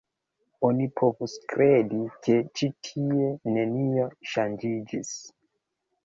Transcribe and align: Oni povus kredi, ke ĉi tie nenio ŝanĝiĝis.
Oni 0.67 0.85
povus 0.99 1.33
kredi, 1.51 1.99
ke 2.27 2.37
ĉi 2.59 2.69
tie 2.87 3.27
nenio 3.57 4.07
ŝanĝiĝis. 4.31 5.13